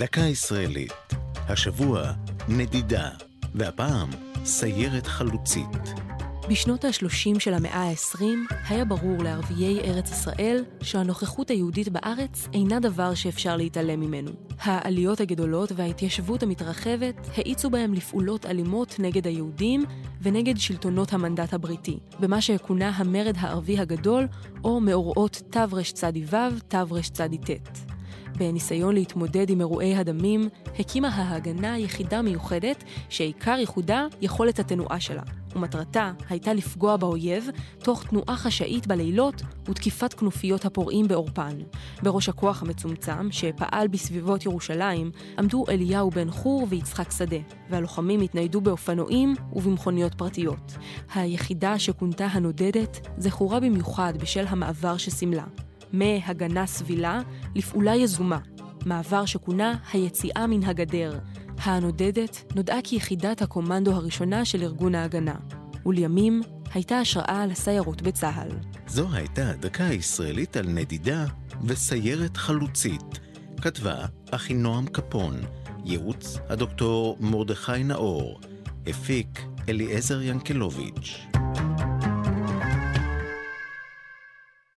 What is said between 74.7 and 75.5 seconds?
קפון,